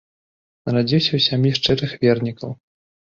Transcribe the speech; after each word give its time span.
Нарадзіўся 0.69 1.07
ў 1.13 1.19
сям'і 1.27 1.51
шчырых 1.57 1.91
вернікаў. 2.07 2.51